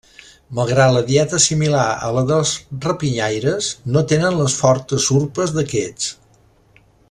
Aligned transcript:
Malgrat 0.59 0.93
la 0.93 1.01
dieta 1.09 1.39
similar 1.43 1.83
a 2.07 2.09
la 2.15 2.23
dels 2.31 2.53
rapinyaires, 2.87 3.69
no 3.97 4.05
tenen 4.13 4.41
les 4.41 4.57
fortes 4.63 5.11
urpes 5.21 5.55
d'aquests. 5.59 6.11